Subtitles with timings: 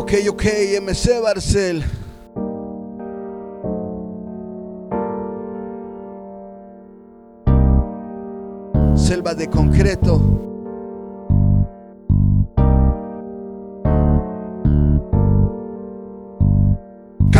[0.00, 0.44] Ok, ok,
[0.80, 1.84] MC Barcel.
[8.96, 10.49] Selva de concreto.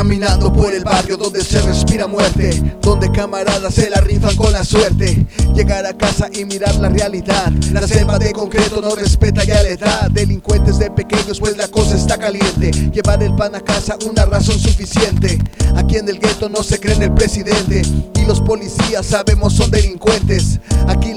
[0.00, 4.64] Caminando por el barrio donde se respira muerte, donde camaradas se la rifan con la
[4.64, 5.26] suerte.
[5.54, 7.52] Llegar a casa y mirar la realidad.
[7.70, 10.10] La selva de concreto no respeta ya la edad.
[10.10, 12.70] Delincuentes de pequeños, pues la cosa está caliente.
[12.70, 15.38] Llevar el pan a casa, una razón suficiente.
[15.76, 17.82] Aquí en el gueto no se cree en el presidente.
[18.14, 20.60] Y los policías sabemos son delincuentes.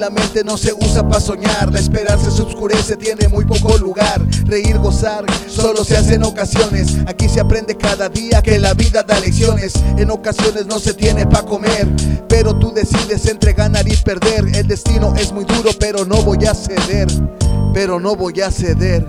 [0.03, 1.71] La mente no se usa para soñar.
[1.71, 4.21] La esperanza se oscurece, tiene muy poco lugar.
[4.43, 6.98] Reír, gozar, solo se hace en ocasiones.
[7.07, 9.76] Aquí se aprende cada día que la vida da lecciones.
[9.98, 11.88] En ocasiones no se tiene para comer,
[12.27, 14.43] pero tú decides entre ganar y perder.
[14.53, 17.07] El destino es muy duro, pero no voy a ceder.
[17.73, 19.07] Pero no voy a ceder.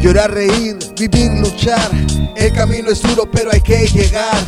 [0.00, 1.90] Llorar, reír, vivir, luchar.
[2.34, 4.42] El camino es duro, pero hay que llegar.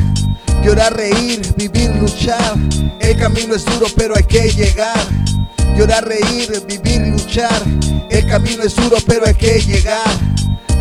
[0.65, 2.55] Llorar, reír, vivir, luchar.
[2.99, 5.24] El camino es duro, pero hay que llegar.
[5.77, 7.63] Llorar, reír, vivir, luchar.
[8.09, 10.07] El camino es duro, pero hay que llegar.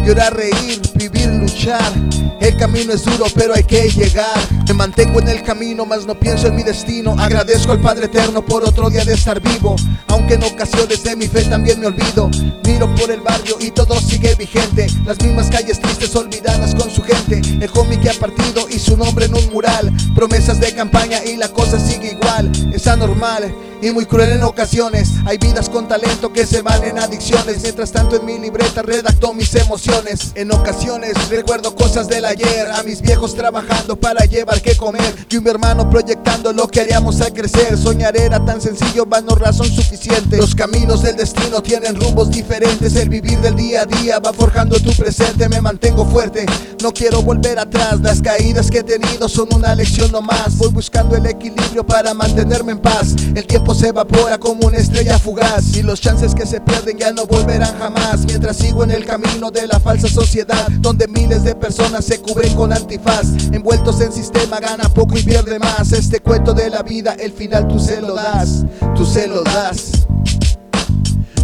[0.06, 1.92] Llorar, reír, vivir, luchar.
[2.40, 4.38] El camino es duro, pero hay que llegar.
[4.68, 7.16] Me mantengo en el camino, mas no pienso en mi destino.
[7.18, 9.76] Agradezco al Padre Eterno por otro día de estar vivo.
[10.10, 12.30] Aunque en ocasiones de mi fe también me olvido.
[12.64, 14.88] Miro por el barrio y todo sigue vigente.
[15.06, 17.42] Las mismas calles tristes olvidadas con su gente.
[17.60, 19.92] El homie que ha partido y su nombre en un mural.
[20.14, 22.52] Promesas de campaña y la cosa sigue igual.
[22.74, 23.54] Es anormal
[23.84, 25.10] y muy cruel en ocasiones.
[25.26, 27.62] Hay vidas con talento que se van en adicciones.
[27.62, 30.32] Mientras tanto en mi libreta redacto mis emociones.
[30.36, 32.72] En ocasiones recuerdo cosas del ayer.
[32.72, 35.14] A mis viejos trabajando para llevar que comer.
[35.30, 37.78] Yo y mi hermano proyectando lo que haríamos al crecer.
[37.78, 40.38] Soñar era tan sencillo, no razón suficiente.
[40.38, 42.96] Los caminos del destino tienen rumbos diferentes.
[42.96, 45.50] El vivir del día a día va forjando tu presente.
[45.50, 46.46] Me mantengo fuerte,
[46.82, 48.00] no quiero volver atrás.
[48.00, 50.58] Las caídas que he tenido son una lección no más.
[50.58, 53.16] Voy buscando el equilibrio para mantenerme en paz.
[53.36, 55.76] El se evapora como una estrella fugaz.
[55.76, 58.26] Y los chances que se pierden ya no volverán jamás.
[58.26, 62.54] Mientras sigo en el camino de la falsa sociedad, donde miles de personas se cubren
[62.56, 63.28] con antifaz.
[63.52, 65.92] Envueltos en sistema, gana poco y pierde más.
[65.92, 68.66] Este cuento de la vida, el final tú se lo das.
[68.96, 70.06] Tú se lo das.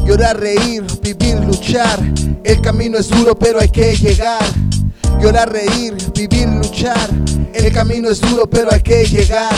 [0.06, 2.00] Llorar, reír, vivir, luchar.
[2.44, 4.44] El camino es duro, pero hay que llegar.
[5.22, 7.10] Llorar, reír, vivir, luchar.
[7.54, 9.54] El camino es duro, pero hay que llegar.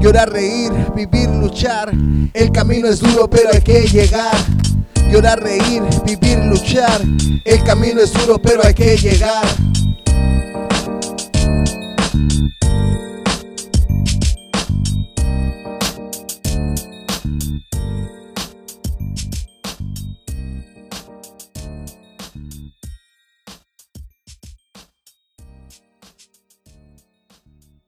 [0.00, 1.92] Llorar, reír, vivir, luchar.
[2.32, 4.34] El camino es duro, pero hay que llegar.
[5.10, 7.02] Llorar, reír, vivir, luchar.
[7.44, 9.44] El camino es duro, pero hay que llegar.